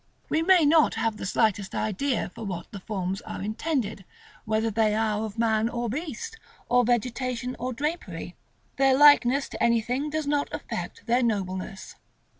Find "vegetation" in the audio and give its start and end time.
6.87-7.55